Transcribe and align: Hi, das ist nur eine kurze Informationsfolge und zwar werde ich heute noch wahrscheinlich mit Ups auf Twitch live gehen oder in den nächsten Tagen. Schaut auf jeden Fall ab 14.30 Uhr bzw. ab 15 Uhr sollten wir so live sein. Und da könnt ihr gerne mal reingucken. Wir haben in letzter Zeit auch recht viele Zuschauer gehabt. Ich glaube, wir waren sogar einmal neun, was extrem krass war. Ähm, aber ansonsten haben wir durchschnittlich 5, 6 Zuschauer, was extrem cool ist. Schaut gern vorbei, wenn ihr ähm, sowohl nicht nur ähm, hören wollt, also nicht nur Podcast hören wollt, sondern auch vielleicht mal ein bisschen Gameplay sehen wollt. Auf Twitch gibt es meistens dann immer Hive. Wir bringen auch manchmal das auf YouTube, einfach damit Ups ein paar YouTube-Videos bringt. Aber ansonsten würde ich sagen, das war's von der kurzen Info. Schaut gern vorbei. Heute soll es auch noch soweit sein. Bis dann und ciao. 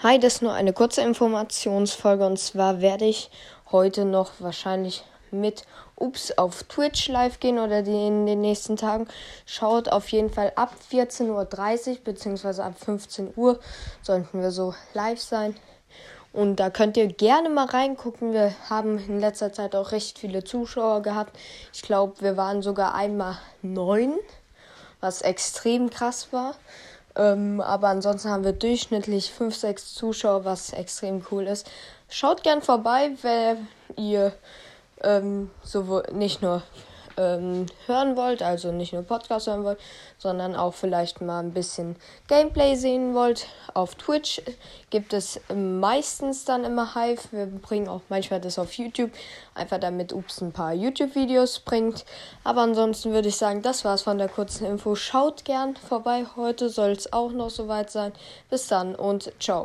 Hi, 0.00 0.16
das 0.16 0.34
ist 0.34 0.42
nur 0.42 0.52
eine 0.52 0.72
kurze 0.72 1.00
Informationsfolge 1.00 2.24
und 2.24 2.38
zwar 2.38 2.80
werde 2.80 3.04
ich 3.04 3.32
heute 3.72 4.04
noch 4.04 4.30
wahrscheinlich 4.38 5.02
mit 5.32 5.64
Ups 5.96 6.30
auf 6.38 6.62
Twitch 6.62 7.08
live 7.08 7.40
gehen 7.40 7.58
oder 7.58 7.78
in 7.78 8.24
den 8.24 8.40
nächsten 8.40 8.76
Tagen. 8.76 9.08
Schaut 9.44 9.88
auf 9.88 10.08
jeden 10.10 10.30
Fall 10.30 10.52
ab 10.54 10.72
14.30 10.92 11.88
Uhr 11.88 11.96
bzw. 12.04 12.62
ab 12.62 12.74
15 12.78 13.32
Uhr 13.34 13.58
sollten 14.00 14.40
wir 14.40 14.52
so 14.52 14.72
live 14.94 15.20
sein. 15.20 15.56
Und 16.32 16.60
da 16.60 16.70
könnt 16.70 16.96
ihr 16.96 17.08
gerne 17.08 17.48
mal 17.48 17.66
reingucken. 17.66 18.32
Wir 18.32 18.54
haben 18.70 18.98
in 19.00 19.18
letzter 19.18 19.52
Zeit 19.52 19.74
auch 19.74 19.90
recht 19.90 20.20
viele 20.20 20.44
Zuschauer 20.44 21.02
gehabt. 21.02 21.36
Ich 21.74 21.82
glaube, 21.82 22.20
wir 22.20 22.36
waren 22.36 22.62
sogar 22.62 22.94
einmal 22.94 23.36
neun, 23.62 24.14
was 25.00 25.22
extrem 25.22 25.90
krass 25.90 26.28
war. 26.32 26.54
Ähm, 27.18 27.60
aber 27.60 27.88
ansonsten 27.88 28.30
haben 28.30 28.44
wir 28.44 28.52
durchschnittlich 28.52 29.32
5, 29.32 29.54
6 29.54 29.94
Zuschauer, 29.94 30.44
was 30.44 30.72
extrem 30.72 31.26
cool 31.30 31.46
ist. 31.46 31.68
Schaut 32.08 32.42
gern 32.44 32.62
vorbei, 32.62 33.10
wenn 33.22 33.66
ihr 33.96 34.32
ähm, 35.02 35.50
sowohl 35.64 36.04
nicht 36.12 36.40
nur 36.42 36.62
ähm, 37.18 37.66
hören 37.86 38.16
wollt, 38.16 38.42
also 38.42 38.72
nicht 38.72 38.92
nur 38.92 39.02
Podcast 39.02 39.48
hören 39.48 39.64
wollt, 39.64 39.78
sondern 40.18 40.54
auch 40.54 40.72
vielleicht 40.72 41.20
mal 41.20 41.40
ein 41.40 41.52
bisschen 41.52 41.96
Gameplay 42.28 42.76
sehen 42.76 43.14
wollt. 43.14 43.46
Auf 43.74 43.96
Twitch 43.96 44.40
gibt 44.90 45.12
es 45.12 45.40
meistens 45.54 46.44
dann 46.44 46.64
immer 46.64 46.94
Hive. 46.94 47.20
Wir 47.32 47.46
bringen 47.46 47.88
auch 47.88 48.02
manchmal 48.08 48.40
das 48.40 48.58
auf 48.58 48.72
YouTube, 48.74 49.10
einfach 49.54 49.78
damit 49.78 50.12
Ups 50.12 50.40
ein 50.40 50.52
paar 50.52 50.72
YouTube-Videos 50.72 51.60
bringt. 51.60 52.04
Aber 52.44 52.62
ansonsten 52.62 53.12
würde 53.12 53.28
ich 53.28 53.36
sagen, 53.36 53.62
das 53.62 53.84
war's 53.84 54.02
von 54.02 54.18
der 54.18 54.28
kurzen 54.28 54.66
Info. 54.66 54.94
Schaut 54.94 55.44
gern 55.44 55.76
vorbei. 55.76 56.24
Heute 56.36 56.68
soll 56.68 56.92
es 56.92 57.12
auch 57.12 57.32
noch 57.32 57.50
soweit 57.50 57.90
sein. 57.90 58.12
Bis 58.48 58.68
dann 58.68 58.94
und 58.94 59.32
ciao. 59.40 59.56